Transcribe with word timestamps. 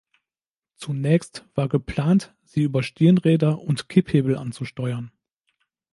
Zunächst 0.77 1.45
war 1.53 1.69
geplant, 1.69 2.33
sie 2.43 2.63
über 2.63 2.81
Stirnräder 2.81 3.59
und 3.59 3.87
Kipphebel 3.87 4.35
anzusteuern. 4.35 5.11